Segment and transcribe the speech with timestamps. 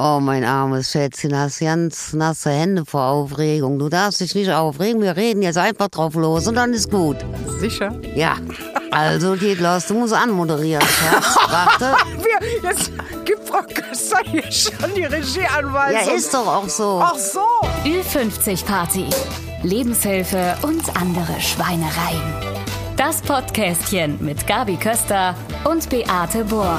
[0.00, 3.80] Oh, mein armes Schätzchen, hast ganz nasse Hände vor Aufregung.
[3.80, 7.16] Du darfst dich nicht aufregen, wir reden jetzt einfach drauf los und dann ist gut.
[7.58, 7.92] Sicher?
[8.14, 8.36] Ja,
[8.92, 10.82] also geht los, du musst anmoderieren.
[10.86, 11.36] Schatz.
[11.50, 11.96] Warte.
[12.22, 12.92] Wir, jetzt
[13.24, 16.08] gibt Frau Köster hier schon die Regieanweisung.
[16.08, 17.00] Ja, ist doch auch so.
[17.02, 17.40] Ach so.
[17.84, 19.06] Ü50 Party.
[19.64, 22.22] Lebenshilfe und andere Schweinereien.
[22.96, 25.34] Das Podcastchen mit Gabi Köster
[25.64, 26.78] und Beate Bohr.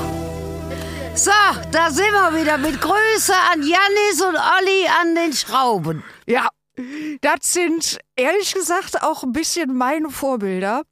[1.19, 1.31] So,
[1.71, 6.01] da sind wir wieder mit Grüße an Janis und Olli an den Schrauben.
[6.25, 6.47] Ja,
[7.19, 10.83] das sind ehrlich gesagt auch ein bisschen meine Vorbilder.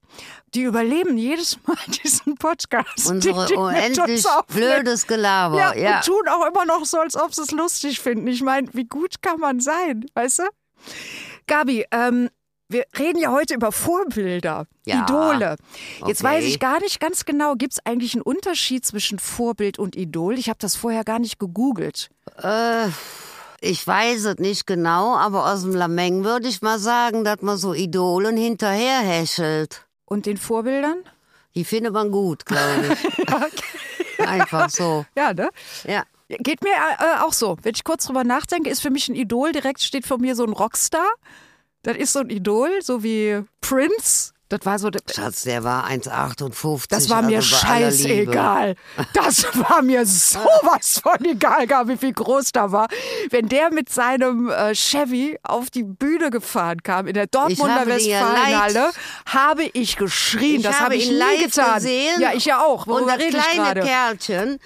[0.54, 3.10] Die überleben jedes Mal diesen Podcast.
[3.10, 5.58] Unsere die, die unendlich blödes Gelaber.
[5.58, 8.28] Ja, Ja, und tun auch immer noch so, als ob sie es lustig finden.
[8.28, 10.44] Ich meine, wie gut kann man sein, weißt du?
[11.48, 12.30] Gabi, ähm,
[12.70, 15.56] wir reden ja heute über Vorbilder, Ja, Idole.
[16.06, 16.36] Jetzt okay.
[16.36, 20.38] weiß ich gar nicht ganz genau, gibt es eigentlich einen Unterschied zwischen Vorbild und Idol?
[20.38, 22.10] Ich habe das vorher gar nicht gegoogelt.
[22.42, 22.88] Äh,
[23.62, 27.58] ich weiß es nicht genau, aber aus dem Lameng würde ich mal sagen, dass man
[27.58, 29.86] so Idolen hinterherhäschelt.
[30.06, 31.04] Und den Vorbildern?
[31.56, 34.20] Die findet man gut, glaube ich.
[34.28, 35.06] Einfach so.
[35.16, 35.50] Ja, ne?
[35.86, 36.04] Ja.
[36.30, 37.58] Geht mir äh, auch so.
[37.62, 40.44] Wenn ich kurz drüber nachdenke, ist für mich ein Idol, direkt steht vor mir so
[40.44, 41.08] ein Rockstar.
[41.88, 44.34] Das ist so ein Idol, so wie Prince.
[44.50, 44.90] Das war so.
[45.10, 46.88] Schatz, der war 1,58.
[46.90, 48.76] Das war mir also scheißegal.
[49.14, 52.90] Das war mir sowas von egal, gar wie viel groß da war.
[53.30, 57.92] Wenn der mit seinem äh, Chevy auf die Bühne gefahren kam in der Dortmunder habe
[57.92, 58.92] Westfalenhalle,
[59.26, 60.58] habe ich geschrien.
[60.58, 61.76] Ich das habe ich ihn live getan.
[61.76, 62.20] gesehen.
[62.20, 62.86] Ja, ich ja auch.
[62.86, 63.80] Und Worüber das rede ich kleine?
[63.80, 64.60] Kerlchen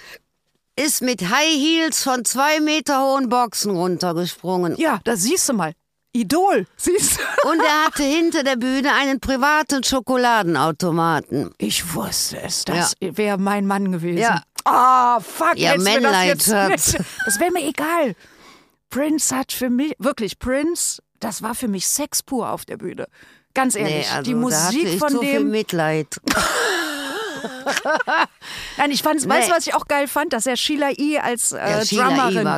[0.75, 4.75] ist mit High Heels von zwei Meter hohen Boxen runtergesprungen.
[4.77, 5.73] Ja, da siehst du mal.
[6.13, 7.49] Idol, siehst du?
[7.49, 11.51] Und er hatte hinter der Bühne einen privaten Schokoladenautomaten.
[11.57, 14.17] Ich wusste es, das wäre mein Mann gewesen.
[14.19, 14.43] Ja.
[14.65, 16.47] Ah, fuck, Ja, du mir das jetzt
[16.95, 18.15] nicht- Das wäre mir egal.
[18.89, 23.07] Prince hat für mich, wirklich, Prince, das war für mich Sex pur auf der Bühne.
[23.53, 25.49] Ganz ehrlich, Nee, also die da hatte Musik ich von so viel dem.
[25.51, 26.07] Mitleid.
[28.77, 29.31] Nein, ich fand's, Nee.
[29.33, 31.19] weißt du, was ich auch geil fand, dass er Sheila E.
[31.19, 31.85] als äh, Ja, E.
[31.85, 32.49] Drummerin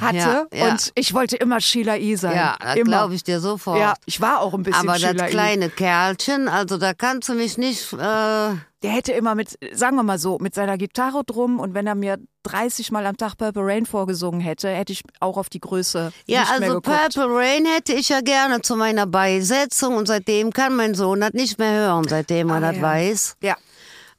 [0.00, 0.16] hatte.
[0.16, 0.68] Ja, ja.
[0.70, 2.14] Und ich wollte immer Sheila E.
[2.16, 2.36] sein.
[2.36, 2.84] Ja, das immer.
[2.90, 3.78] glaube ich dir sofort.
[3.78, 5.30] Ja, ich war auch ein bisschen Aber Sheila das E.
[5.30, 7.92] kleine Kerlchen, also da kannst du mich nicht.
[7.92, 11.86] Äh, Der hätte immer mit, sagen wir mal so, mit seiner Gitarre drum und wenn
[11.86, 15.60] er mir 30 Mal am Tag Purple Rain vorgesungen hätte, hätte ich auch auf die
[15.60, 17.14] Größe ja, nicht mehr also geguckt.
[17.14, 21.32] Purple Rain hätte ich ja gerne zu meiner Beisetzung und seitdem kann mein Sohn das
[21.32, 22.82] nicht mehr hören, seitdem er Ah, das ja.
[22.82, 23.36] weiß.
[23.42, 23.56] Ja.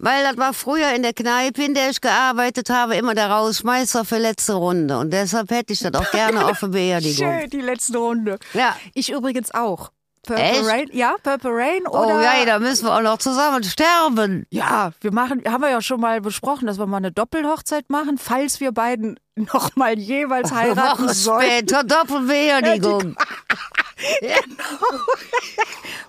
[0.01, 4.05] Weil das war früher in der Kneipe, in der ich gearbeitet habe, immer der Rausschmeißer
[4.05, 4.97] für letzte Runde.
[4.97, 7.39] Und deshalb hätte ich das auch gerne auf der Beerdigung.
[7.39, 8.39] Schön, die letzte Runde.
[8.53, 8.77] Ja.
[8.93, 9.91] Ich übrigens auch.
[10.29, 10.65] Purple Echt?
[10.65, 14.45] Rain, ja, Purple Rain Oh oder ja, da müssen wir auch noch zusammen sterben.
[14.51, 18.19] Ja, wir machen, haben wir ja schon mal besprochen, dass wir mal eine Doppelhochzeit machen,
[18.19, 21.41] falls wir beiden noch mal jeweils heiraten Woche sollen.
[21.49, 23.15] später Doppelbeerdigung.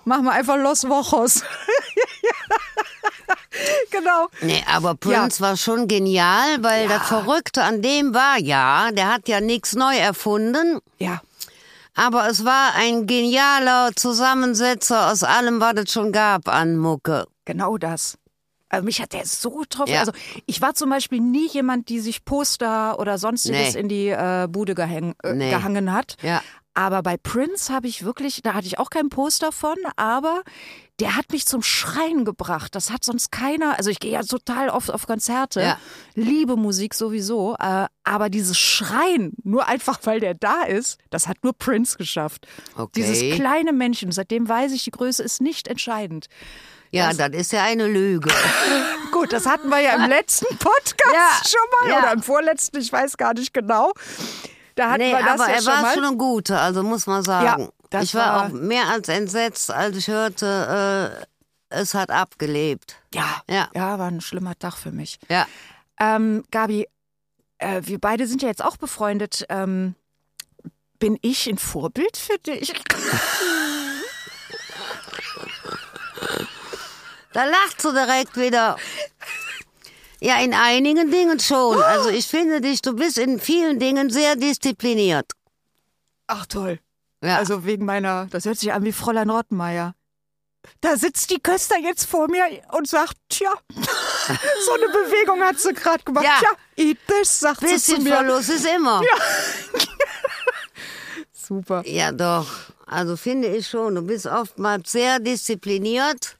[0.05, 1.43] Machen wir einfach Los Wochos.
[3.91, 4.27] genau.
[4.41, 9.27] Nee, aber Prince war schon genial, weil das Verrückte an dem war ja, der hat
[9.27, 11.21] ja nichts neu erfunden, Ja.
[12.01, 17.27] Aber es war ein genialer Zusammensetzer aus allem, was es schon gab an Mucke.
[17.45, 18.17] Genau das.
[18.69, 19.93] Also mich hat der so getroffen.
[19.93, 19.99] Ja.
[19.99, 20.11] Also
[20.45, 23.79] ich war zum Beispiel nie jemand, die sich Poster oder sonstiges Nee.
[23.81, 25.49] in die äh, Bude gehäng, äh, Nee.
[25.51, 26.15] gehangen hat.
[26.23, 26.41] Ja.
[26.73, 30.41] Aber bei Prince habe ich wirklich, da hatte ich auch kein Poster von, aber
[31.01, 32.73] der hat mich zum Schreien gebracht.
[32.75, 33.77] Das hat sonst keiner.
[33.77, 35.77] Also ich gehe ja total oft auf Konzerte, Ja.
[36.15, 41.37] liebe Musik sowieso, äh, aber dieses Schreien, nur einfach weil der da ist, das hat
[41.43, 42.47] nur Prince geschafft.
[42.77, 42.91] Okay.
[42.95, 46.27] Dieses kleine Männchen, seitdem weiß ich, die Größe ist nicht entscheidend.
[46.91, 48.29] Ja, das ist ja eine Lüge.
[49.11, 51.99] Gut, das hatten wir ja im letzten Podcast Ja, schon mal ja.
[51.99, 53.91] oder im vorletzten, ich weiß gar nicht genau.
[54.75, 55.93] Da hatten Nee, wir das aber ja er schon war mal.
[55.93, 57.69] schon ein guter, also muss man sagen.
[57.91, 61.25] Das ich war, war- auch mehr als entsetzt, als ich hörte, äh,
[61.69, 62.95] es hat abgelebt.
[63.13, 63.69] ja, Ja.
[63.75, 65.19] ja, war ein schlimmer Tag für mich.
[65.29, 65.47] Ja.
[65.99, 66.87] Ähm, Gabi,
[67.59, 69.45] äh, wir beide sind ja jetzt auch befreundet.
[69.49, 69.93] Ähm,
[70.99, 72.73] bin ich ein Vorbild für dich?
[77.33, 78.75] Da lacht sie direkt wieder.
[80.19, 81.81] Ja, in einigen Dingen schon.
[81.81, 85.31] Also ich finde dich, du bist in vielen Dingen sehr diszipliniert.
[86.27, 86.79] Ach toll.
[87.23, 87.37] Ja.
[87.37, 89.93] Also wegen meiner, das hört sich an wie Fräulein Rottenmeier.
[90.79, 93.51] Da sitzt die Köster jetzt vor mir und sagt, tja,
[94.65, 96.25] so eine Bewegung hat sie gerade gemacht.
[96.25, 96.39] Ja.
[96.39, 96.49] Tja,
[96.85, 98.15] eat this, sagt sie zu bisschen mir.
[98.15, 99.01] Verlust ist immer.
[101.33, 101.83] Super.
[101.85, 102.47] Ja, doch.
[102.85, 103.95] Also finde ich schon.
[103.95, 106.37] Du bist oftmals sehr diszipliniert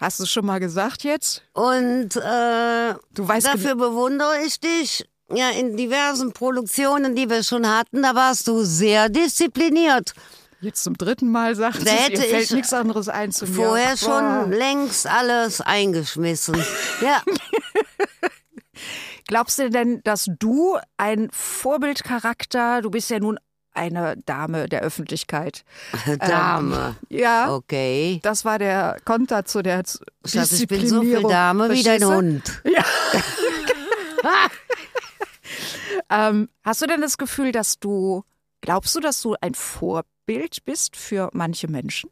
[0.00, 1.42] Hast du schon mal gesagt jetzt?
[1.52, 5.08] und äh, Du weißt dafür bewundere ich dich.
[5.32, 10.12] Ja, in diversen Produktionen, die wir schon hatten, da warst du sehr diszipliniert.
[10.60, 13.54] Jetzt zum dritten Mal sagt Da hätte ihr fällt ich nichts anderes ein zu mir.
[13.54, 14.46] Vorher schon Boah.
[14.48, 16.56] längst alles eingeschmissen.
[17.02, 17.20] Ja,
[19.26, 23.38] Glaubst du denn, dass du ein Vorbildcharakter, du bist ja nun
[23.72, 25.64] eine Dame der Öffentlichkeit.
[26.20, 26.96] Dame.
[27.08, 28.20] Ja, Okay.
[28.22, 29.82] das war der Konter zu der
[30.26, 31.22] Schatz, ich bin so viel.
[31.22, 32.70] Dame wie dein Verstehst du?
[36.10, 38.24] Ähm, hast du denn das Gefühl, dass du,
[38.60, 42.10] glaubst du, dass du ein Vorbild bist für manche Menschen?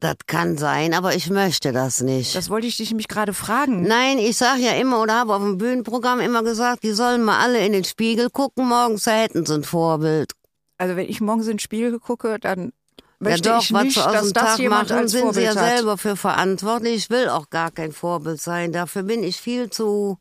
[0.00, 2.34] Das kann sein, aber ich möchte das nicht.
[2.34, 3.82] Das wollte ich dich nämlich gerade fragen.
[3.82, 7.38] Nein, ich sag ja immer oder habe auf dem Bühnenprogramm immer gesagt, die sollen mal
[7.38, 10.32] alle in den Spiegel gucken, morgens da hätten sie ein Vorbild.
[10.78, 13.94] Also wenn ich morgens in den Spiegel gucke, dann Ja möchte doch, ich was nicht,
[13.96, 15.68] sie aus dass dem das Tag jemand machen, als sind sie Vorbild ja hat.
[15.76, 16.94] selber für verantwortlich.
[16.96, 18.72] Ich will auch gar kein Vorbild sein.
[18.72, 20.16] Dafür bin ich viel zu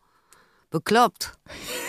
[0.70, 1.32] bekloppt.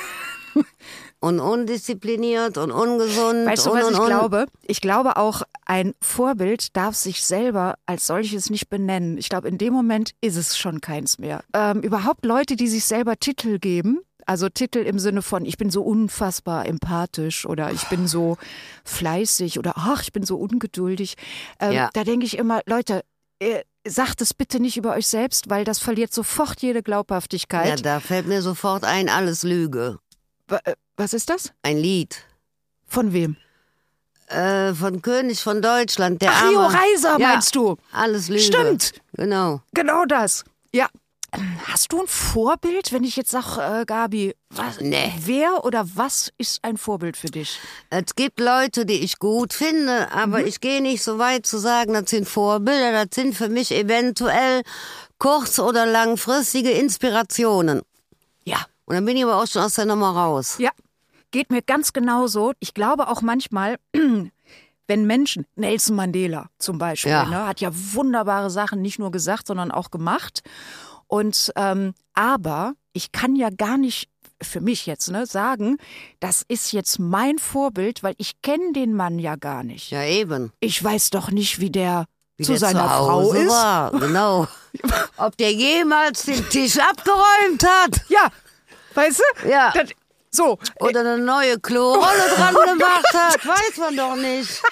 [1.20, 3.46] und undiszipliniert und ungesund.
[3.46, 4.06] Weißt du, und, was und, ich und.
[4.06, 4.46] glaube?
[4.66, 9.18] Ich glaube auch, ein Vorbild darf sich selber als solches nicht benennen.
[9.18, 11.42] Ich glaube, in dem Moment ist es schon keins mehr.
[11.54, 15.70] Ähm, überhaupt Leute, die sich selber Titel geben, also Titel im Sinne von, ich bin
[15.70, 18.36] so unfassbar empathisch oder ich bin so
[18.84, 21.14] fleißig oder ach, ich bin so ungeduldig.
[21.58, 21.90] Ähm, Ja.
[21.92, 23.02] Da denke ich immer, Leute,
[23.40, 27.84] äh, sagt es bitte nicht über euch selbst, weil das verliert sofort jede Ja, Glaubhaftigkeit.
[27.84, 29.98] da fällt mir sofort ein, alles Lüge.
[30.50, 31.52] Äh, Was ist das?
[31.62, 32.24] Ein Lied.
[32.86, 33.36] Von wem?
[34.26, 36.50] Äh, von König von Deutschland, der Ach, arme.
[36.50, 37.76] Rio Reiser ja, meinst du?
[37.92, 38.40] Alles Lüge.
[38.42, 38.92] Stimmt.
[39.14, 39.60] Genau.
[39.74, 40.44] Genau das.
[40.72, 40.88] Ja.
[41.66, 45.12] Hast du ein Vorbild, wenn ich jetzt sage, äh, Gabi, was, Nee.
[45.20, 47.60] wer oder was ist ein Vorbild für dich?
[47.88, 50.46] Es gibt Leute, die ich gut finde, aber Mhm.
[50.46, 54.62] ich gehe nicht so weit zu sagen, das sind Vorbilder, das sind für mich eventuell
[55.18, 57.82] kurz- oder langfristige Inspirationen.
[58.44, 58.58] Ja.
[58.90, 60.56] Und dann bin ich aber auch schon aus der Nummer raus.
[60.58, 60.70] Ja.
[61.30, 62.54] Geht mir ganz genauso.
[62.58, 63.76] Ich glaube auch manchmal,
[64.88, 67.24] wenn Menschen, Nelson Mandela zum Beispiel, Ja.
[67.26, 70.40] ne, hat ja wunderbare Sachen nicht nur gesagt, sondern auch gemacht.
[71.06, 74.10] Und ähm, aber ich kann ja gar nicht
[74.42, 75.76] für mich jetzt ne, sagen,
[76.18, 79.90] das ist jetzt mein Vorbild, weil ich kenne den Mann ja gar nicht.
[79.92, 80.50] Ja, eben.
[80.58, 82.06] Ich weiß doch nicht, wie der
[82.38, 83.48] Wie zu der seiner zu Frau ist.
[83.50, 83.92] War.
[83.92, 84.48] Genau.
[85.16, 88.26] Ob der jemals den Tisch abgeräumt hat Ja,
[88.94, 89.48] weißt du?
[89.48, 89.72] Ja.
[89.74, 89.90] Das,
[90.32, 94.62] so, oder eine neue Klorolle dran gemacht hat, weiß man doch nicht.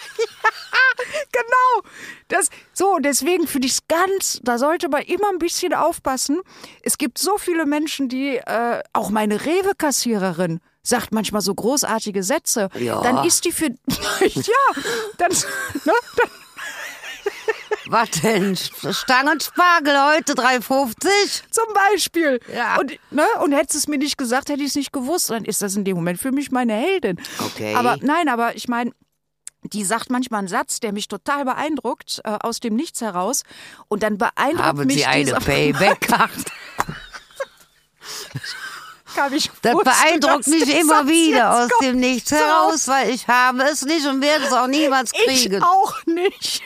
[1.32, 1.91] genau.
[2.29, 6.41] Das, so, deswegen finde ich es ganz, da sollte man immer ein bisschen aufpassen.
[6.82, 12.69] Es gibt so viele Menschen, die, äh, auch meine Rewe-Kassiererin sagt manchmal so großartige Sätze.
[12.79, 13.03] Ja.
[13.03, 13.67] Dann ist die für,
[14.21, 14.82] ja,
[15.19, 16.31] dann, ne, dann
[17.88, 18.56] Was denn?
[18.56, 21.43] Stangenspargel heute 3,50?
[21.50, 22.40] zum Beispiel.
[22.55, 22.79] Ja.
[22.79, 25.31] Und, ne, und hättest es mir nicht gesagt, hätte ich es nicht gewusst.
[25.31, 27.20] Dann ist das in dem Moment für mich meine Heldin.
[27.38, 27.75] Okay.
[27.75, 28.93] Aber nein, aber ich meine,
[29.62, 33.43] die sagt manchmal einen Satz, der mich total beeindruckt, äh, aus dem Nichts heraus.
[33.88, 36.44] Und dann beeindruckt Haben mich Sie eine Payback-Karte?
[39.32, 41.82] Ich Das beeindruckt mich immer Satz wieder aus kommt.
[41.88, 45.61] dem Nichts heraus, weil ich habe es nicht und werde es auch niemals Ich kriegen.
[45.62, 46.62] auch nicht.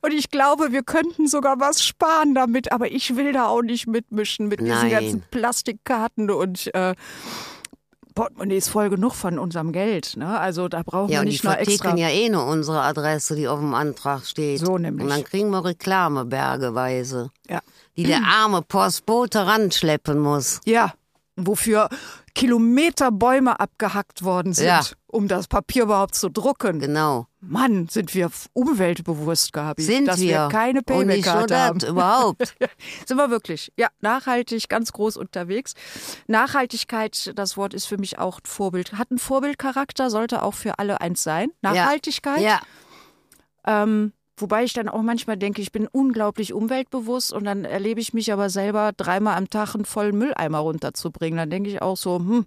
[0.00, 3.86] Und ich glaube, wir könnten sogar was sparen damit, aber ich will da auch nicht
[3.86, 4.90] mitmischen mit diesen Nein.
[4.90, 6.94] ganzen Plastikkarten und äh,
[8.14, 10.16] Portemonnaie ist voll genug von unserem Geld.
[10.16, 10.38] Ne?
[10.38, 11.88] Also da brauchen Ja, wir die nicht noch extra.
[11.88, 14.60] verticken ja eh nur unsere Adresse, die auf dem Antrag steht.
[14.60, 15.02] So nämlich.
[15.04, 17.60] Und dann kriegen wir Reklame bergeweise, Ja.
[17.96, 20.60] die der arme Postbote ranschleppen muss.
[20.64, 20.94] Ja,
[21.36, 21.88] wofür
[22.34, 24.80] Kilometer Bäume abgehackt worden sind, Ja.
[25.06, 26.80] um das Papier überhaupt zu drucken.
[26.80, 27.26] Genau.
[27.40, 29.82] Mann, sind wir umweltbewusst, Gabi.
[29.82, 30.28] Sind dass wir.
[30.44, 31.80] wir keine nur Payback-Karte haben.
[31.80, 32.54] überhaupt.
[33.06, 33.70] Sind wir wirklich.
[33.76, 35.74] Ja, nachhaltig, ganz groß unterwegs.
[36.26, 38.94] Nachhaltigkeit, das Wort ist für mich auch ein Vorbild.
[38.94, 41.50] Hat einen Vorbildcharakter, sollte auch für alle eins sein.
[41.62, 42.40] Nachhaltigkeit.
[42.40, 42.60] Ja.
[43.66, 48.14] Ähm, wobei ich dann auch manchmal denke, ich bin unglaublich umweltbewusst und dann erlebe ich
[48.14, 51.38] mich aber selber dreimal am Tag einen vollen Mülleimer runterzubringen.
[51.38, 52.46] Dann denke ich auch so, hm,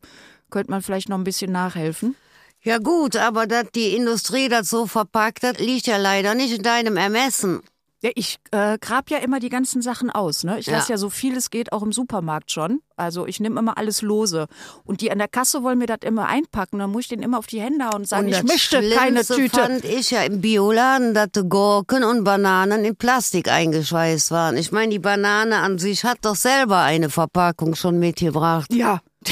[0.50, 2.16] könnte man vielleicht noch ein bisschen nachhelfen.
[2.62, 6.64] Ja gut, aber dass die Industrie das so verpackt hat, liegt ja leider nicht in
[6.64, 7.62] deinem Ermessen.
[8.04, 10.44] Ja, ich äh, grab ja immer die ganzen Sachen aus.
[10.44, 10.60] Ne?
[10.60, 10.74] Ich Ja.
[10.74, 12.82] lasse ja so viel es geht auch im Supermarkt schon.
[12.96, 14.46] Also ich nehme immer alles lose.
[14.84, 16.78] Und die an der Kasse wollen mir das immer einpacken.
[16.78, 19.26] Dann muss ich den immer auf die Hände hauen und sagen, und ich möchte keine
[19.26, 19.60] Tüte.
[19.62, 24.58] fand ich ja im Bioladen, dass Gurken und Bananen in Plastik eingeschweißt waren.
[24.58, 28.72] Ich meine, die Banane an sich hat doch selber eine Verpackung schon mitgebracht.
[28.74, 29.02] Ja.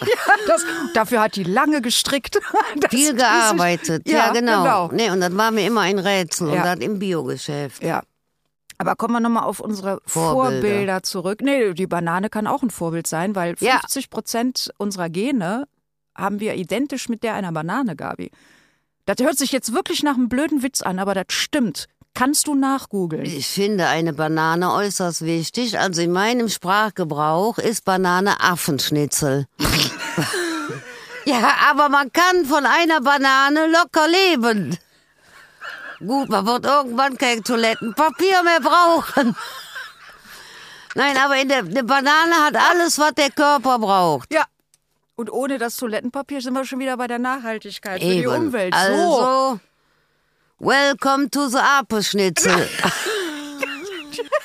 [0.46, 2.38] das, dafür hat die lange gestrickt.
[2.90, 4.08] Viel gearbeitet.
[4.08, 4.62] Ja, Ja, genau.
[4.62, 4.90] genau.
[4.92, 6.48] Nee, und das war mir immer ein Rätsel.
[6.48, 6.54] Ja.
[6.56, 7.82] Und das im Biogeschäft.
[7.82, 8.02] Ja.
[8.78, 10.60] Aber kommen wir nochmal auf unsere Vorbilder.
[10.62, 11.02] Vorbilder.
[11.02, 11.40] zurück.
[11.40, 13.78] Nee, die Banane kann auch ein Vorbild sein, weil Ja.
[13.80, 15.68] 50 Prozent unserer Gene
[16.16, 18.30] haben wir identisch mit der einer Banane, Gabi.
[19.06, 21.86] Das hört sich jetzt wirklich nach einem blöden Witz an, aber das stimmt.
[22.14, 23.24] Kannst du nachgoogeln.
[23.24, 25.78] Ich finde eine Banane äußerst wichtig.
[25.78, 29.46] Also in meinem Sprachgebrauch ist Banane Affenschnitzel.
[31.24, 34.78] ja, aber man kann von einer Banane locker leben.
[35.98, 39.36] Gut, man wird irgendwann kein Toilettenpapier mehr brauchen.
[40.94, 44.32] Nein, aber in der, eine Banane hat alles, was der Körper braucht.
[44.32, 44.44] Ja.
[45.14, 48.46] Und ohne das Toilettenpapier sind wir schon wieder bei der Nachhaltigkeit für die Eben.
[48.46, 48.74] Umwelt.
[48.74, 48.80] So.
[48.80, 49.60] Also,
[50.58, 52.68] welcome to the Apeschnitzel.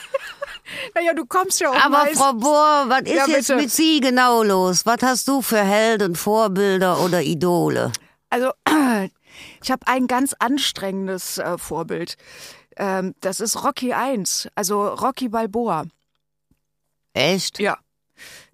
[0.98, 4.00] Naja, du kommst ja auch Aber meist- Frau Bohr, was ist Ja, jetzt mit Sie
[4.00, 4.86] genau los?
[4.86, 7.92] Was hast du für Helden, Vorbilder oder Idole?
[8.32, 8.52] Also,
[9.64, 12.16] ich habe ein ganz anstrengendes äh, Vorbild.
[12.78, 15.86] Ähm, das ist Rocky 1, also Rocky Balboa.
[17.14, 17.60] Echt?
[17.60, 17.78] Ja.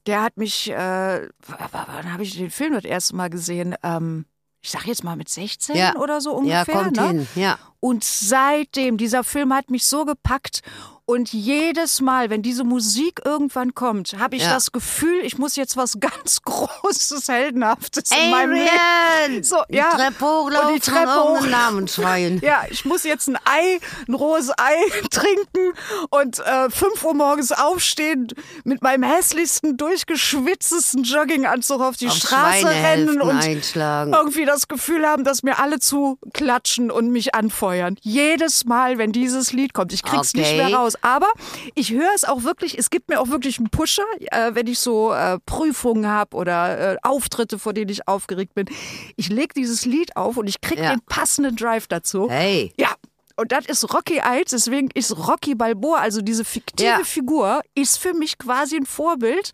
[0.05, 3.75] Der hat mich, äh, wann habe ich den Film das erste Mal gesehen?
[3.83, 4.25] Ähm,
[4.62, 5.95] ich sag jetzt mal mit 16 Ja.
[5.95, 6.75] oder so Ja, ungefähr.
[6.83, 7.07] kommt ne?
[7.07, 7.27] hin.
[7.35, 7.57] Ja.
[7.83, 10.61] Und seitdem, dieser Film hat mich so gepackt.
[11.05, 14.53] Und jedes Mal, wenn diese Musik irgendwann kommt, habe ich Ja.
[14.53, 19.43] das Gefühl, ich muss jetzt was ganz Großes, Heldenhaftes in meinem Leben.
[19.43, 19.89] So, die ja.
[19.89, 21.45] Treppe hochlaufen Und die Treppe hoch.
[21.45, 22.39] Namen schreien.
[22.41, 24.75] Ja, ich muss jetzt ein Ei, ein rohes Ei
[25.11, 25.73] trinken
[26.09, 28.29] und äh, 5 Uhr morgens aufstehen,
[28.63, 34.13] mit meinem hässlichsten, durchgeschwitztesten Jogginganzug auf die Auf Straße rennen und einschlagen.
[34.13, 37.73] irgendwie das Gefühl haben, dass mir alle zu klatschen und mich anfeuern.
[38.01, 39.94] Jedes Mal, wenn dieses Lied kommt.
[39.94, 40.58] Ich krieg's nicht Okay.
[40.58, 40.94] mehr raus.
[41.01, 41.27] Aber
[41.75, 44.80] ich höre es auch wirklich, es gibt mir auch wirklich einen Pusher, äh, wenn ich
[44.80, 48.68] so äh, Prüfungen habe oder äh, Auftritte, vor denen ich aufgeregt bin.
[49.15, 50.92] Ich lege dieses Lied auf und ich krieg Ja.
[50.92, 52.30] den passenden Drive dazu.
[52.30, 52.74] Hey.
[52.77, 52.89] Ja.
[53.36, 57.00] Und das ist Rocky 1, deswegen ist Rocky Balboa, also diese fiktive Ja.
[57.03, 59.51] Figur, ist für mich quasi ein Vorbild,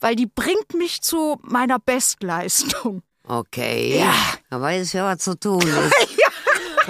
[0.00, 3.02] weil die bringt mich zu meiner Bestleistung.
[3.28, 3.98] Okay.
[4.00, 4.12] Ja.
[4.50, 6.18] Da weiß ich ja, was zu tun ist.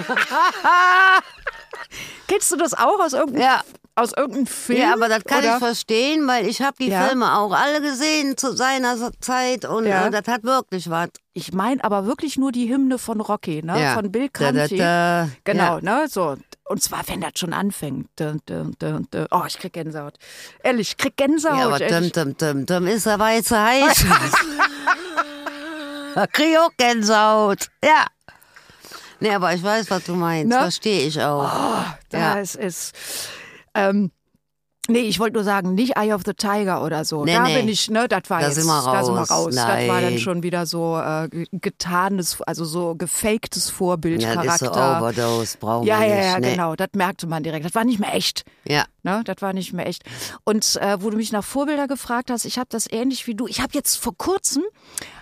[2.27, 3.61] Kennst du das auch aus irgendeinem, Ja.
[3.95, 4.79] aus irgendeinem Film?
[4.79, 5.53] Ja, aber das kann oder?
[5.53, 7.07] ich verstehen, weil ich habe die Ja.
[7.07, 10.07] Filme auch alle gesehen zu seiner Zeit und Ja.
[10.07, 11.09] äh, das hat wirklich was.
[11.33, 13.81] Ich meine aber wirklich nur die Hymne von Rocky, ne?
[13.81, 13.93] Ja.
[13.95, 14.77] Von Bill Da, da, Conti.
[14.77, 15.29] da.
[15.43, 16.05] Genau, ne?
[16.09, 16.37] So.
[16.65, 18.07] Und zwar, wenn das schon anfängt.
[18.17, 19.07] Dun, dun, dun.
[19.31, 20.13] Oh, ich krieg Gänsehaut.
[20.63, 21.79] Ehrlich, ich krieg Gänsehaut.
[21.81, 24.05] Ja, aber dum, dum, dum, dum ist der weiße heiß.
[26.15, 27.67] da krieg ich auch Gänsehaut.
[27.83, 28.05] Ja.
[29.21, 30.49] Nee, aber ich weiß, was du meinst.
[30.49, 30.57] Ne?
[30.59, 31.43] Verstehe ich auch.
[32.11, 32.35] ja.
[32.35, 32.93] Das ist.
[33.73, 34.11] Ähm,
[34.89, 37.23] nee, ich wollte nur sagen, nicht Eye of the Tiger oder so.
[37.23, 37.55] Nee, da nee.
[37.59, 39.29] bin ich, ne, das war Da jetzt, sind wir da sind wir raus.
[39.31, 39.55] raus.
[39.55, 40.17] Das war dann Nein.
[40.19, 44.79] schon wieder so äh, ge- getanes, also so gefaktes Vorbild, Ja, das ist so.
[44.81, 46.25] Overdose, brauchen ja, wir ja, nicht.
[46.25, 46.51] ja, nee.
[46.51, 46.75] genau.
[46.75, 47.63] Das merkte man direkt.
[47.65, 48.43] Das war nicht mehr echt.
[48.67, 48.83] Ja.
[49.03, 50.03] Ne, das war nicht mehr echt.
[50.43, 53.47] Und äh, wo du mich nach Vorbilder gefragt hast, ich habe das ähnlich wie du.
[53.47, 54.63] Ich habe jetzt vor kurzem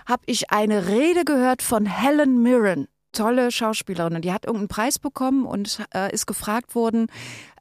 [0.06, 4.16] habe ich eine Rede gehört von Helen Mirren, tolle Schauspielerin.
[4.16, 7.08] Und die hat irgendeinen Preis bekommen und äh, ist gefragt worden,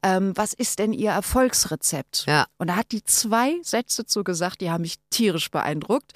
[0.03, 2.25] ähm, was ist denn ihr Erfolgsrezept?
[2.27, 2.45] Ja.
[2.57, 6.13] Und da hat die zwei Sätze zu gesagt, die haben mich tierisch beeindruckt.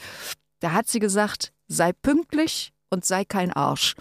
[0.60, 3.96] Da hat sie gesagt, sei pünktlich und sei kein Arsch.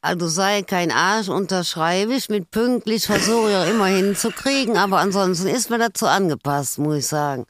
[0.00, 2.28] Also sei kein Arsch, unterschreibe ich.
[2.28, 7.06] Mit pünktlich versuche ich auch immer hinzukriegen, aber ansonsten ist mir dazu angepasst, muss ich
[7.06, 7.46] sagen.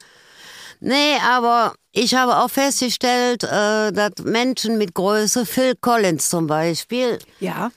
[0.87, 7.17] Nee, aber ich habe auch festgestellt, äh, dass Menschen mit Größe, Phil Collins zum Beispiel,
[7.39, 7.71] Ja.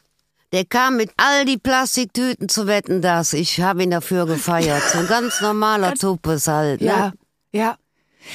[0.53, 4.83] der kam mit all die Plastiktüten zu wetten, dass ich habe ihn dafür gefeiert.
[4.93, 6.83] So ein ganz normaler Tuppes halt.
[6.83, 6.87] Ne?
[6.87, 7.13] Ja,
[7.53, 7.77] ja.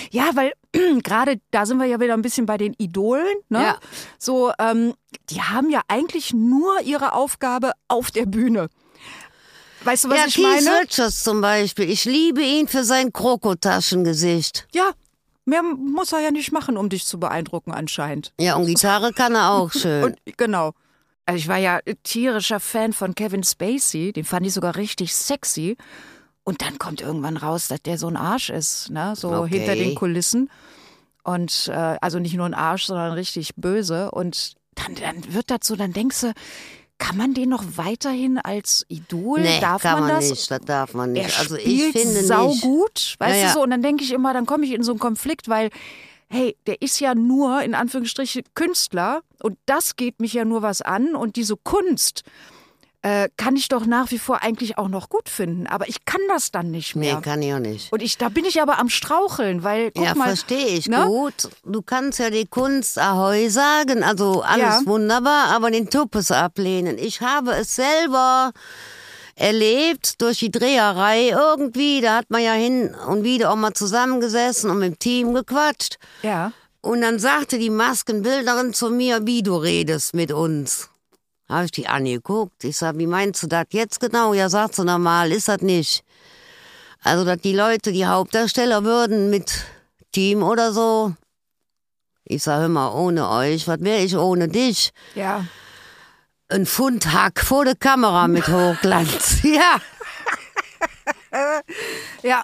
[0.09, 0.53] Ja, weil
[1.03, 3.27] gerade da sind wir ja wieder ein bisschen bei den Idolen.
[3.49, 3.61] Ne?
[3.61, 3.77] Ja.
[4.17, 4.95] So, ähm,
[5.29, 8.69] die haben ja eigentlich nur ihre Aufgabe auf der Bühne.
[9.83, 10.81] Weißt du, was ja, ich Keith meine?
[10.81, 11.89] Richards zum Beispiel.
[11.89, 14.67] Ich liebe ihn für sein Krokotaschengesicht.
[14.73, 14.91] Ja,
[15.45, 18.33] mehr muss er ja nicht machen, um dich zu beeindrucken anscheinend.
[18.39, 20.03] Ja, und Gitarre kann er auch schön.
[20.03, 20.73] Und genau.
[21.25, 25.77] Also ich war ja tierischer Fan von Kevin Spacey, den fand ich sogar richtig sexy.
[26.43, 29.13] Und dann kommt irgendwann raus, dass der so ein Arsch ist, ne?
[29.15, 29.59] So Okay.
[29.59, 30.49] hinter den Kulissen.
[31.23, 34.11] Und äh, also nicht nur ein Arsch, sondern richtig böse.
[34.11, 36.33] Und dann, dann wird so, dann denkst du,
[36.97, 39.41] kann man den noch weiterhin als Idol?
[39.41, 40.29] nee, darf kann man, man das?
[40.29, 41.39] nicht, das darf man Er nicht.
[41.39, 42.61] Also ich spielt finde sau nicht.
[42.61, 43.63] gut, weißt Ja, du so.
[43.63, 45.69] Und dann denke ich immer, dann komme ich in so einen Konflikt, weil
[46.29, 50.81] hey, der ist ja nur in Anführungsstrichen Künstler und das geht mich ja nur was
[50.81, 52.23] an und diese Kunst
[53.03, 56.21] äh, kann ich doch nach wie vor eigentlich auch noch gut finden, aber ich kann
[56.29, 57.21] das dann nicht Nee, mehr.
[57.21, 57.91] kann ich auch nicht.
[57.91, 61.05] und ich, da bin ich aber am Straucheln, weil guck ja, mal, verstehe ich ne?
[61.05, 61.49] gut.
[61.65, 64.81] Du kannst ja die Kunst Ahoi sagen, also alles Ja.
[64.85, 66.97] wunderbar, aber den Tuppes ablehnen.
[66.97, 68.51] Ich habe es selber
[69.35, 72.01] erlebt durch die Dreherei irgendwie.
[72.01, 75.97] Da hat man ja hin und wieder auch mal zusammengesessen und mit dem Team gequatscht.
[76.21, 76.51] Ja.
[76.81, 80.89] Und dann sagte die Maskenbildnerin zu mir, wie du redest mit uns.
[81.53, 82.63] Habe ich die angeguckt.
[82.63, 84.33] Ich sag, wie meinst du das jetzt genau?
[84.33, 86.03] Ja, sagt sie normal, ist das nicht.
[87.03, 89.65] Also, dass die Leute, die Hauptdarsteller würden mit
[90.11, 91.13] Team oder so.
[92.23, 94.93] Ich sag immer, ohne euch, was wäre ich ohne dich?
[95.13, 95.45] Ja.
[96.47, 99.41] Ein Pfund Hack vor der Kamera mit Hochglanz.
[99.43, 99.79] ja.
[102.23, 102.43] Ja.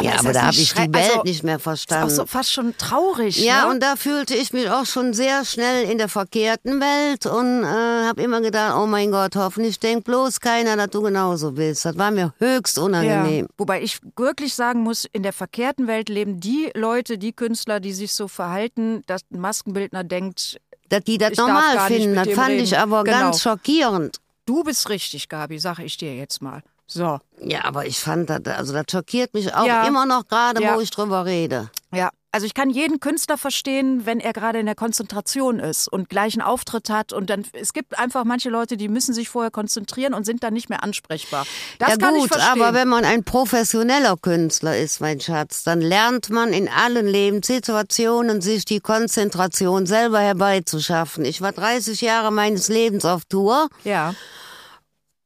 [0.00, 2.10] Ja, ist aber da habe ich die schrei- Welt also, nicht mehr Ist auch verstanden.
[2.14, 3.36] so fast schon traurig.
[3.38, 3.70] Ja, ne?
[3.70, 7.66] und da fühlte ich mich auch schon sehr schnell in der verkehrten Welt und äh,
[8.06, 11.84] habe immer gedacht, oh mein Gott, hoffentlich denkt bloß keiner, dass du genauso bist.
[11.84, 13.44] Das war mir höchst unangenehm.
[13.46, 17.80] Ja, wobei ich wirklich sagen muss, in der verkehrten Welt leben die Leute, die Künstler,
[17.80, 20.58] die sich so verhalten, dass ein Maskenbildner denkt,
[20.88, 22.64] Dass die das normal finden, das fand reden.
[22.64, 23.18] ich aber Genau.
[23.18, 24.18] ganz schockierend.
[24.46, 26.62] du bist richtig, Gabi, sag ich dir jetzt mal.
[26.92, 27.18] So.
[27.40, 29.86] Ja, aber ich fand das, also das schockiert mich auch Ja.
[29.86, 30.76] immer noch gerade, Ja.
[30.76, 31.70] wo ich drüber rede.
[31.92, 36.08] Ja, also ich kann jeden Künstler verstehen, wenn er gerade in der Konzentration ist und
[36.08, 39.50] gleich einen Auftritt hat und dann es gibt einfach manche Leute, die müssen sich vorher
[39.50, 41.44] konzentrieren und sind dann nicht mehr ansprechbar.
[41.78, 42.62] Das ja kann gut, ich verstehen.
[42.62, 48.40] aber wenn man ein professioneller Künstler ist, mein Schatz, dann lernt man in allen Lebenssituationen
[48.40, 51.24] sich die Konzentration selber herbeizuschaffen.
[51.24, 53.68] Ich war 30 Jahre meines Lebens auf Tour.
[53.84, 54.14] ja,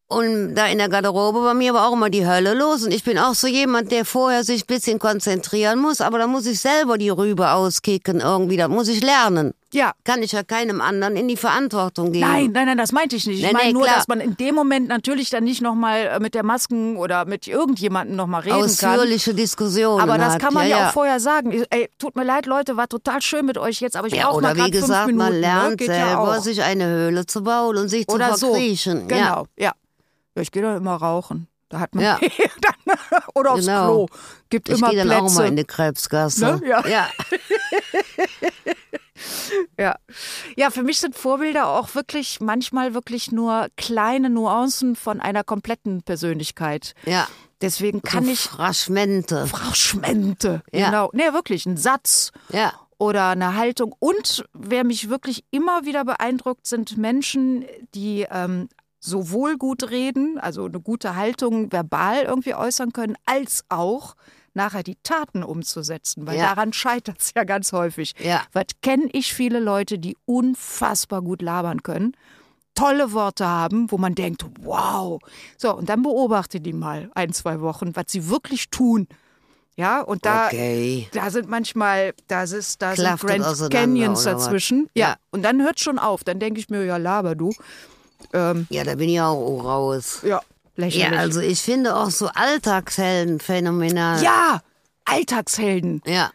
[0.08, 2.84] Und da in der Garderobe bei mir war auch immer die Hölle los.
[2.84, 6.00] Und ich bin auch so jemand, der vorher sich ein bisschen konzentrieren muss.
[6.00, 8.56] Aber da muss ich selber die Rübe auskicken irgendwie.
[8.56, 9.52] Da muss ich lernen.
[9.72, 9.90] ja.
[10.04, 12.24] Kann ich ja keinem anderen in die Verantwortung geben.
[12.30, 13.40] Nein, nein, nein, das meinte ich nicht.
[13.40, 13.96] Ich Nee, meine nee, nur, klar.
[13.96, 18.14] dass man in dem Moment natürlich dann nicht nochmal mit der Masken oder mit irgendjemandem
[18.14, 18.64] nochmal reden kann.
[19.00, 20.00] Ausführliche Diskussionen.
[20.00, 20.40] Aber das hat.
[20.40, 21.50] kann man ja, ja auch vorher sagen.
[21.50, 24.28] Ich- Ey, tut mir leid, Leute, war total schön mit euch jetzt, aber ich Ja,
[24.28, 25.18] brauche mal oder grad wie gesagt, fünf Minuten.
[25.32, 25.76] man lernt ne?
[25.76, 26.42] Geht ja selber, auch.
[26.42, 28.46] sich eine Höhle zu bauen und sich oder zu so.
[28.52, 29.08] verkriechen.
[29.08, 29.16] Ja.
[29.16, 29.72] Genau, ja.
[30.36, 30.42] Ja.
[30.42, 31.48] ich gehe dann immer rauchen.
[31.68, 32.20] Da hat man Ja.
[32.86, 32.96] dann,
[33.34, 34.06] oder aufs Genau.
[34.06, 34.06] Klo.
[34.50, 35.22] Gibt Ich immer gehe dann Plätze.
[35.24, 36.60] auch mal in die Krebsgasse.
[36.62, 36.68] Ne?
[36.68, 36.86] Ja.
[36.86, 37.08] ja.
[39.78, 39.96] Ja.
[40.56, 46.02] ja, für mich sind Vorbilder auch wirklich manchmal wirklich nur kleine Nuancen von einer kompletten
[46.02, 46.94] Persönlichkeit.
[47.06, 47.26] ja.
[47.62, 49.46] Deswegen kann so ich Fraschmente.
[49.46, 50.62] Frauschmente.
[50.72, 50.86] Ja.
[50.90, 51.08] Genau.
[51.14, 52.74] Nee, wirklich, ein Satz Ja.
[52.98, 53.94] oder eine Haltung.
[53.98, 58.68] Und wer mich wirklich immer wieder beeindruckt, sind Menschen, die ähm,
[59.06, 64.14] sowohl gut reden, also eine gute Haltung verbal irgendwie äußern können, als auch
[64.54, 66.26] nachher die Taten umzusetzen.
[66.26, 66.46] Weil Ja.
[66.54, 68.14] daran scheitert es ja ganz häufig.
[68.18, 68.42] Ja.
[68.52, 72.16] Was kenne ich viele Leute, die unfassbar gut labern können,
[72.74, 75.20] tolle Worte haben, wo man denkt, wow.
[75.56, 79.06] So, und dann beobachte die mal ein, zwei Wochen, was sie wirklich tun.
[79.78, 81.06] Ja, und da, Okay.
[81.12, 84.88] da sind manchmal, das ist, da sind Grand Canyons dazwischen.
[84.94, 85.08] Ja.
[85.08, 85.16] Ja.
[85.32, 86.24] und dann hört schon auf.
[86.24, 87.52] Dann denke ich mir, ja, laber du.
[88.32, 90.20] Ähm, Ja, da bin ich auch raus.
[90.22, 90.40] ja,
[90.76, 91.12] lächerlich.
[91.12, 94.22] Ja, also ich finde auch so Alltagshelden phänomenal.
[94.22, 94.60] ja,
[95.04, 96.02] Alltagshelden.
[96.06, 96.30] Ja.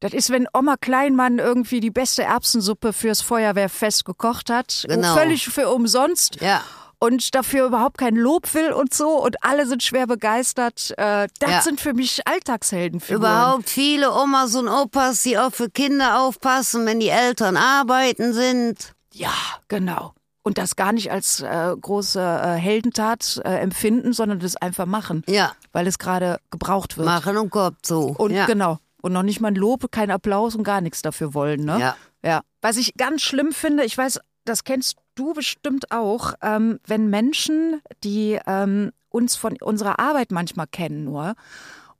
[0.00, 4.84] Das ist, wenn Oma Kleinmann irgendwie die beste Erbsensuppe fürs Feuerwehrfest gekocht hat.
[4.86, 5.14] Genau.
[5.14, 6.40] Völlig für umsonst.
[6.42, 6.62] Ja.
[6.98, 9.08] Und dafür überhaupt kein Lob will und so.
[9.22, 10.92] Und alle sind schwer begeistert.
[10.98, 11.60] Äh, das Ja.
[11.62, 13.22] sind für mich Alltagsheldenfiguren.
[13.22, 18.92] Überhaupt viele Omas und Opas, die auch für Kinder aufpassen, wenn die Eltern arbeiten sind.
[19.12, 19.32] Ja,
[19.68, 20.12] genau.
[20.44, 25.24] Und das gar nicht als äh, große äh, Heldentat äh, empfinden, sondern das einfach machen.
[25.26, 25.52] Ja.
[25.72, 27.06] Weil es gerade gebraucht wird.
[27.06, 28.14] Machen und Kopf zu.
[28.18, 28.44] Und ja.
[28.44, 28.78] genau.
[29.00, 31.64] Und noch nicht mal ein Lob, kein Applaus und gar nichts dafür wollen.
[31.64, 31.80] Ne?
[31.80, 31.96] Ja.
[32.22, 32.42] ja.
[32.60, 37.80] Was ich ganz schlimm finde, ich weiß, das kennst du bestimmt auch, ähm, wenn Menschen,
[38.02, 41.34] die ähm, uns von unserer Arbeit manchmal kennen nur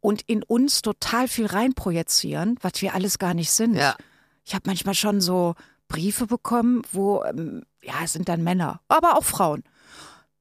[0.00, 3.74] und in uns total viel reinprojizieren, was wir alles gar nicht sind.
[3.74, 3.96] Ja.
[4.44, 5.54] Ich habe manchmal schon so
[5.88, 9.62] Briefe bekommen, wo, ähm, ja, es sind dann Männer, aber auch Frauen.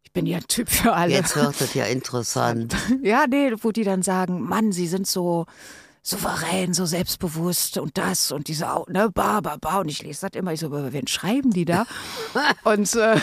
[0.04, 1.14] Ich bin ja ein Typ für alle.
[1.14, 2.76] Jetzt wird es ja interessant.
[3.02, 5.46] Ja, nee, wo die dann sagen, Mann, sie sind so
[6.02, 9.80] souverän, so selbstbewusst und das und diese, ne, ba, ba, ba.
[9.80, 11.86] Und ich lese das immer, ich so, wen schreiben die da?
[12.64, 13.20] und äh,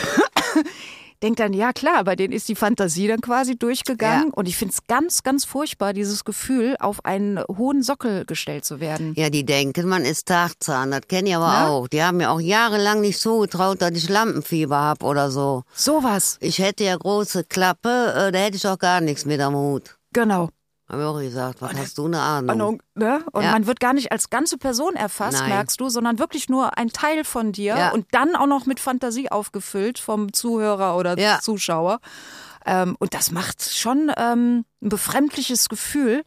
[1.23, 4.27] denk dann, ja klar, bei denen ist die Fantasie dann quasi durchgegangen.
[4.27, 4.33] Ja.
[4.33, 8.79] Und ich finde es ganz, ganz furchtbar, dieses Gefühl, auf einen hohen Sockel gestellt zu
[8.79, 9.13] werden.
[9.15, 10.91] Ja, die denken, man ist Tarzan.
[10.91, 11.67] Das kenne ich aber Na?
[11.69, 11.87] auch.
[11.87, 15.63] Die haben mir auch jahrelang nicht zugetraut, dass ich Lampenfieber hab oder so.
[15.73, 19.55] Sowas, Ich hätte ja große Klappe, äh, da hätte ich auch gar nichts mit am
[19.55, 19.97] Hut.
[20.13, 20.49] genau.
[20.91, 22.49] Hab ich auch gesagt, was hast du eine Ahnung?
[22.49, 23.23] Ahnung, ne?
[23.31, 23.51] Und Ja.
[23.51, 25.49] man wird gar nicht als ganze Person erfasst, Nein.
[25.49, 27.89] merkst du, sondern wirklich nur ein Teil von dir Ja.
[27.91, 31.39] und dann auch noch mit Fantasie aufgefüllt vom Zuhörer oder Ja.
[31.39, 31.99] Zuschauer.
[32.65, 36.23] Ähm, und das macht schon ähm, ein befremdliches Gefühl,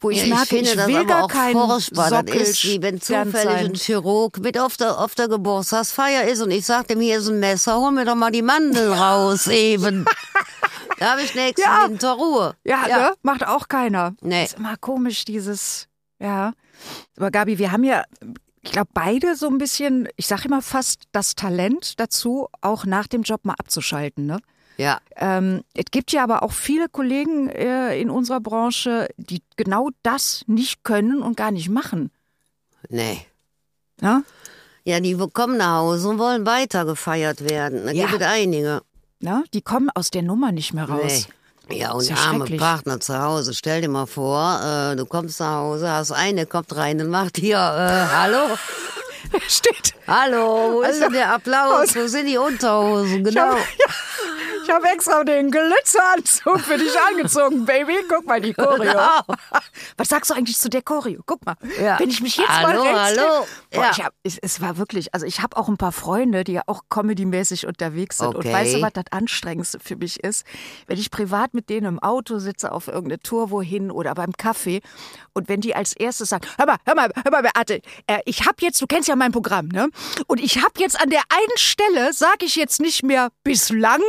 [0.00, 2.08] wo ich ja, merke, ich finde ich will gar auch kein furchtbar.
[2.10, 6.40] Sockel Das ist wie wenn zufällig ein Chirurg mit auf der, auf der Geburtstagsfeier ist
[6.40, 9.46] und ich sag dem, hier ist ein Messer, hol mir doch mal die Mandeln raus
[9.48, 10.04] eben.
[10.98, 11.88] Da habe ich nächsten Ja.
[11.88, 12.54] Winter Ruhe.
[12.64, 13.12] Ja, Ne?
[13.22, 14.14] macht auch keiner.
[14.20, 14.44] Nee.
[14.44, 15.86] Ist immer komisch, dieses,
[16.18, 16.52] ja.
[17.16, 18.04] Aber Gabi, wir haben ja,
[18.62, 23.06] ich glaube, beide so ein bisschen, ich sage immer fast das Talent dazu, auch nach
[23.06, 24.26] dem Job mal abzuschalten.
[24.26, 24.38] Ne?
[24.78, 25.00] Ja.
[25.16, 30.44] Ähm, es gibt ja aber auch viele Kollegen äh, in unserer Branche, die genau das
[30.46, 32.10] nicht können und gar nicht machen.
[32.88, 33.26] Nee.
[34.00, 34.22] Ne?
[34.84, 37.86] Ja, die kommen nach Hause und wollen weiter gefeiert werden.
[37.86, 38.06] Da Ja.
[38.06, 38.82] gibt es einige.
[39.20, 39.42] Ne?
[39.52, 41.26] Die kommen aus der Nummer nicht mehr raus.
[41.68, 41.78] Nee.
[41.80, 42.46] Ja, und Ist ja arme.
[42.56, 43.52] Partner zu Hause.
[43.52, 47.36] Stell dir mal vor, äh, du kommst nach Hause, hast eine, kommt rein und macht
[47.36, 48.56] hier, äh, hallo?
[49.48, 49.92] Steht.
[50.06, 51.00] Hallo, wo ist Hallo.
[51.00, 51.94] denn der Applaus?
[51.94, 53.22] Wo sind die Unterhosen?
[53.24, 53.56] Genau.
[54.68, 57.96] Ich habe extra den Glitzeranzug für dich angezogen, Baby.
[58.06, 58.78] Guck mal, die Choreo.
[58.88, 59.20] Genau.
[59.96, 61.22] Was sagst du eigentlich zu der Choreo?
[61.24, 61.98] Guck mal, Ja.
[61.98, 63.46] wenn ich mich jetzt Hallo, mal rechts hallo.
[63.70, 63.90] Boah, Ja.
[63.92, 66.62] ich hab, es, es war wirklich, also ich habe auch ein paar Freunde, die ja
[66.66, 68.28] auch comedymäßig unterwegs sind.
[68.28, 68.52] Und Okay.
[68.52, 70.44] weißt du, was das Anstrengendste für mich ist?
[70.86, 74.82] Wenn ich privat mit denen im Auto sitze, auf irgendeine Tour wohin oder beim Kaffee
[75.32, 78.40] und wenn die als erstes sagen, hör mal, hör mal, hör mal, Beate, äh, ich
[78.44, 79.88] habe jetzt, du kennst ja mein Programm, ne?
[80.26, 84.02] Und ich habe jetzt an der einen Stelle, sage ich jetzt nicht mehr bislang,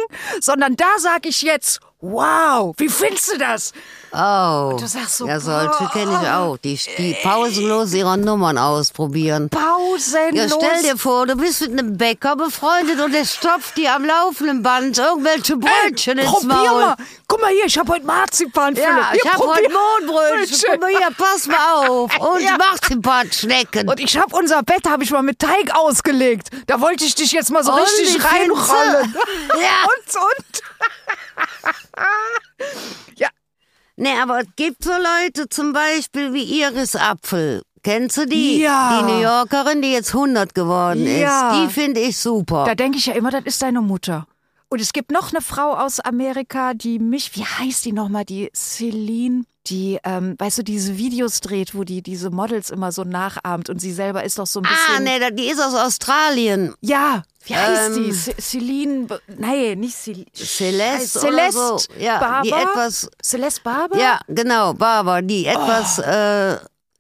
[0.50, 3.74] sondern da sage ich jetzt, wow, wie findest du das?
[4.12, 4.76] Oh.
[4.80, 6.58] du sagst so, ja, solche kenne ich auch.
[6.58, 9.50] Die, die pausenlos ihre Nummern ausprobieren.
[9.50, 10.34] Pausenlos.
[10.34, 14.06] Ja, stell dir vor, du bist mit einem Bäcker befreundet und der stopft dir am
[14.06, 16.82] laufenden Band irgendwelche Brötchen ins Probier Maul.
[16.82, 16.96] mal.
[17.28, 18.76] Guck mal hier, ich habe heute Marzipan.
[18.76, 19.06] Ja, Philipp.
[19.14, 19.54] ich Hier, hab probier.
[19.54, 19.74] heute
[20.08, 20.70] Mohnbrötchen.
[20.72, 22.20] Guck mal hier, pass mal auf.
[22.20, 22.58] Und Ja.
[22.58, 23.88] Marzipanschnecken.
[23.90, 26.50] Und ich habe unser Bett habe ich mal mit Teig ausgelegt.
[26.66, 29.14] Da wollte ich dich jetzt mal so Und richtig reinrollen.
[29.54, 29.86] Ja.
[29.86, 30.62] Und und.
[33.16, 33.30] ja,
[33.96, 37.64] Nee, aber es gibt so Leute zum Beispiel wie Iris Apfel.
[37.84, 38.60] Kennst du die?
[38.62, 39.00] Ja.
[39.06, 41.52] Die New Yorkerin, die jetzt 100 geworden Ja.
[41.52, 41.58] ist.
[41.70, 42.64] Die finde ich super.
[42.66, 44.26] da denke ich ja immer, das ist deine Mutter.
[44.72, 48.52] Und es gibt noch eine Frau aus Amerika, die mich, wie heißt die nochmal, die
[48.56, 53.70] Celine, die, ähm, weißt du, diese Videos dreht, wo die diese Models immer so nachahmt
[53.70, 54.78] und sie selber ist doch so ein bisschen.
[54.96, 56.76] ah, nee, die ist aus Australien.
[56.82, 58.12] Ja, wie heißt Ähm, die?
[58.14, 60.26] Ce- Celine, nee, nicht Celine.
[60.36, 61.80] Celeste Celeste so.
[62.00, 62.42] Ja, Barber?
[62.44, 63.98] die etwas- Celeste Barber?
[64.00, 66.04] Ja, genau, Barbara, die etwas Oh.
[66.04, 66.58] äh,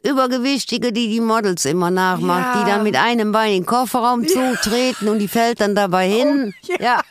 [0.09, 2.63] übergewichtige, die die Models immer nachmacht, Ja.
[2.63, 6.53] die dann mit einem Bein in den Kofferraum zutreten und die fällt dann dabei hin.
[6.69, 7.01] Oh, ja.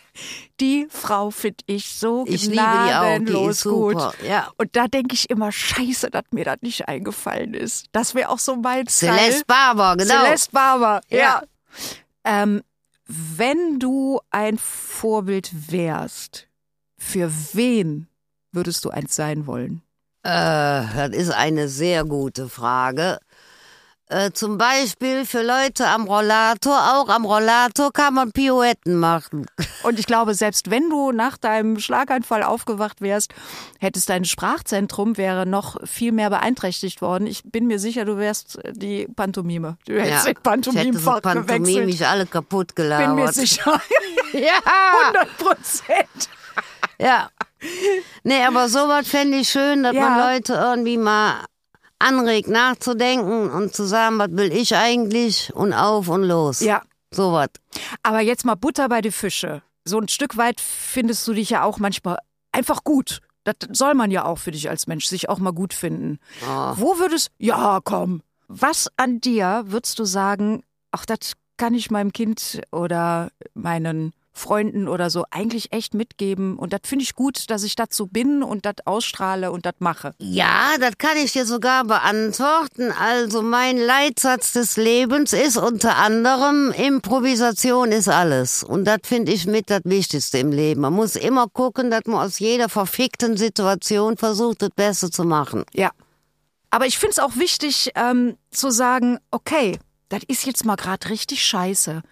[0.60, 4.12] Die Frau finde ich so Ich liebe die auch, die gnadenlos ist super.
[4.18, 4.28] gut.
[4.28, 4.50] Ja.
[4.56, 7.86] Und da denke ich immer, scheiße, dass mir das nicht eingefallen ist.
[7.92, 9.44] Das wäre auch so mein Celeste Style.
[9.46, 10.24] Barber, genau.
[10.24, 11.18] Celeste Barber, ja.
[11.18, 11.42] Ja.
[12.24, 12.62] Ähm,
[13.06, 16.48] wenn du ein Vorbild wärst,
[16.96, 18.08] für wen
[18.52, 19.82] würdest du eins sein wollen?
[20.24, 23.18] Äh, das ist eine sehr gute Frage.
[24.10, 29.44] Äh, zum Beispiel für Leute am Rollator, auch am Rollator kann man Pirouetten machen.
[29.82, 33.34] Und ich glaube, selbst wenn du nach deinem Schlaganfall aufgewacht wärst,
[33.78, 37.26] hättest dein Sprachzentrum wäre noch viel mehr beeinträchtigt worden.
[37.26, 39.76] Ich bin mir sicher, du wärst die Pantomime.
[39.86, 41.46] Du hättest den ich hätte so Pantomimfach gewechselt.
[41.46, 43.14] pantomimisch alle kaputt Bin gelabert.
[43.14, 43.80] mir sicher.
[44.32, 44.60] Ja,
[45.06, 46.28] 100 Prozent.
[46.98, 47.28] ja.
[48.24, 50.08] Nee, aber sowas fände ich schön, dass Ja.
[50.08, 51.44] man Leute irgendwie mal
[51.98, 56.60] anregt nachzudenken und zu sagen, was will ich eigentlich und auf und los.
[56.60, 56.82] Ja.
[57.10, 57.48] Sowas.
[58.02, 59.62] Aber jetzt mal Butter bei die Fische.
[59.84, 62.18] So ein Stück weit findest du dich ja auch manchmal
[62.52, 63.20] einfach gut.
[63.44, 66.18] Das soll man ja auch für dich als Mensch, sich auch mal gut finden.
[66.42, 66.72] Oh.
[66.76, 68.22] Wo würdest, ja, komm.
[68.46, 74.88] Was an dir würdest du sagen, ach, das kann ich meinem Kind oder meinen Freunden
[74.88, 76.56] oder so eigentlich echt mitgeben.
[76.56, 80.14] Und das finde ich gut, dass ich so bin und das ausstrahle und das mache.
[80.18, 82.92] Ja, das kann ich dir sogar beantworten.
[82.92, 88.62] Also mein Leitsatz des Lebens ist unter anderem, Improvisation ist alles.
[88.62, 90.80] Und das finde ich mit das Wichtigste im Leben.
[90.80, 95.64] Man muss immer gucken, dass man aus jeder verfickten Situation versucht, das Beste zu machen.
[95.74, 95.90] Ja.
[96.70, 101.08] Aber ich finde es auch wichtig ähm, zu sagen, okay, das ist jetzt mal gerade
[101.10, 102.02] richtig scheiße.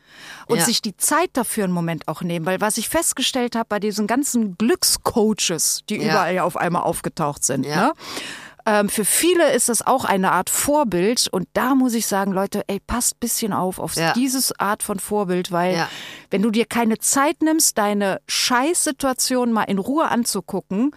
[0.47, 0.65] Und Ja.
[0.65, 2.45] sich die Zeit dafür einen Moment auch nehmen.
[2.47, 6.11] Weil was ich festgestellt habe bei diesen ganzen Glückscoaches, die Ja.
[6.11, 7.77] überall ja auf einmal aufgetaucht sind, Ja.
[7.77, 7.93] ne?
[8.69, 12.65] Ähm, für viele ist das auch eine Art Vorbild und da muss ich sagen, Leute,
[12.67, 14.13] ey, passt bisschen auf auf Ja.
[14.15, 15.89] dieses Art von Vorbild, weil Ja.
[16.31, 20.91] wenn du dir keine Zeit nimmst, deine Scheißsituation mal in Ruhe anzugucken,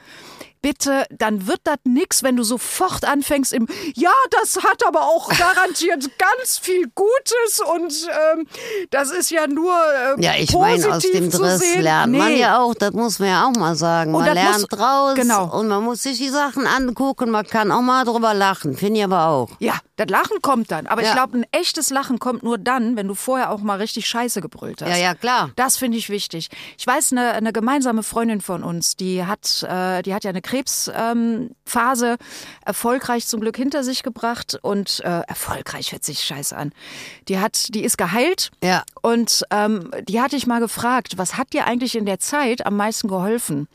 [0.62, 5.30] bitte, dann wird das nix, wenn du sofort anfängst im, ja, das hat aber auch
[5.38, 8.48] garantiert ganz viel Gutes und ähm,
[8.91, 9.74] das ist ja nur
[10.17, 11.82] äh, Ja, ich positiv meine, aus dem Driss sehen.
[11.82, 12.39] lernt man Nee.
[12.41, 14.13] ja auch, das muss man ja auch mal sagen.
[14.13, 15.58] Und Man das muss- lernt draus genau.
[15.60, 19.04] und man muss sich die Sachen angucken, man kann auch mal drüber lachen, finde ich
[19.06, 19.50] aber auch.
[19.60, 20.88] Ja, Das Lachen kommt dann.
[20.88, 21.10] Aber Ja.
[21.10, 24.39] ich glaube, ein echtes Lachen kommt nur dann, wenn du vorher auch mal richtig Scheiße
[24.41, 24.89] gebrüllt hast.
[24.89, 25.52] Ja, ja, klar.
[25.58, 26.50] Das finde ich wichtig.
[26.78, 30.41] Ich weiß, eine, eine gemeinsame Freundin von uns, die hat, äh, die hat ja eine
[30.50, 32.18] Krebsphase ähm,
[32.66, 36.72] erfolgreich zum Glück hinter sich gebracht und äh, erfolgreich hört sich scheiße an.
[37.28, 38.84] Die hat, die ist geheilt Ja.
[39.02, 42.76] und ähm, die hatte ich mal gefragt, was hat dir eigentlich in der Zeit am
[42.78, 43.68] meisten geholfen?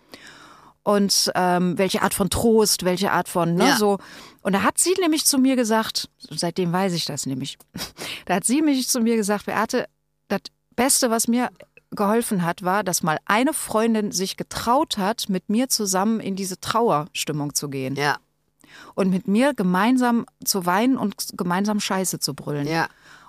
[0.87, 3.77] Und ähm, welche Art von Trost, welche Art von, ne, Ja.
[3.77, 3.99] so.
[4.43, 7.57] Und da hat sie nämlich zu mir gesagt, seitdem weiß ich das nämlich,
[8.27, 9.87] da hat sie nämlich zu mir gesagt, Beate,
[10.29, 10.41] das
[10.77, 11.49] Beste, was mir
[11.95, 16.61] geholfen hat, war, dass mal eine Freundin sich getraut hat, mit mir zusammen in diese
[16.61, 18.17] Trauerstimmung zu gehen Ja,
[18.95, 22.67] und mit mir gemeinsam zu weinen und gemeinsam Scheiße zu brüllen.
[22.67, 22.87] ja.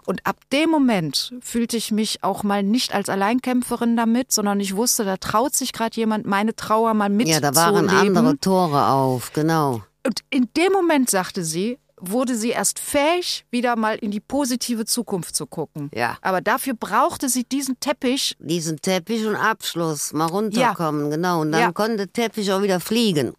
[0.08, 4.76] Und ab dem Moment fühlte ich mich auch mal nicht als Alleinkämpferin damit, sondern ich
[4.76, 7.42] wusste, da traut sich gerade jemand, meine Trauer mal Ja, mitzuleben.
[7.42, 9.82] da waren andere Tore auf, genau.
[10.06, 14.86] Und in dem Moment, sagte sie, wurde sie erst fähig, wieder mal in die positive
[14.86, 15.90] Zukunft zu gucken.
[15.94, 16.18] Ja.
[16.22, 18.36] Aber dafür brauchte sie diesen Teppich.
[18.40, 21.42] Diesen Teppich und Abschluss, mal runterkommen, genau.
[21.42, 21.72] Und dann Ja.
[21.72, 23.34] konnte der Teppich auch wieder fliegen.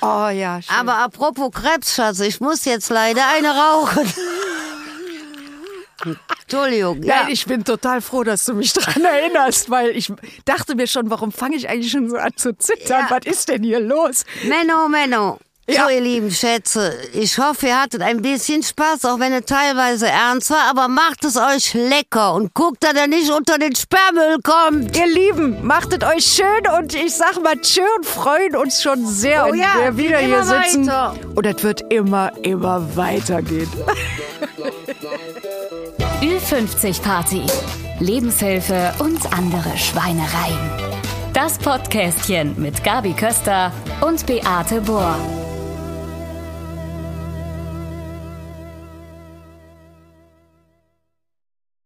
[0.00, 0.74] Oh ja, schön.
[0.76, 4.06] Aber apropos Krebs, Schatz, ich muss jetzt leider eine rauchen.
[6.42, 7.22] Entschuldigung, ja.
[7.22, 10.12] Nein, ich bin total froh, dass du mich daran erinnerst, weil ich
[10.44, 13.06] dachte mir schon, warum fange ich eigentlich schon so an zu zittern?
[13.08, 13.10] Ja.
[13.10, 14.24] Was ist denn hier los?
[14.44, 15.38] Menno, Menno.
[15.68, 15.84] Ja.
[15.84, 20.06] So, ihr lieben Schätze, ich hoffe, ihr hattet ein bisschen Spaß, auch wenn es teilweise
[20.06, 24.38] ernst war, aber macht es euch lecker und guckt, dass er nicht unter den Sperrmüll
[24.44, 24.96] kommt.
[24.96, 29.44] Ihr Lieben, machtet euch schön und ich sag mal tschö und freuen uns schon sehr,
[29.48, 30.86] Oh wenn ja, wir wieder hier sitzen.
[30.86, 31.14] weiter.
[31.34, 33.68] Und es wird immer, immer weitergehen.
[36.22, 37.42] Ü50 Party.
[37.98, 40.70] Lebenshilfe und andere Schweinereien.
[41.32, 45.16] Das Podcastchen mit Gabi Köster und Beate Bohr.